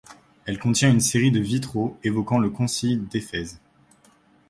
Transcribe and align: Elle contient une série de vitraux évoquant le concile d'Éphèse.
Elle 0.47 0.57
contient 0.57 0.89
une 0.89 0.99
série 0.99 1.29
de 1.29 1.39
vitraux 1.39 1.95
évoquant 2.03 2.39
le 2.39 2.49
concile 2.49 3.07
d'Éphèse. 3.07 3.59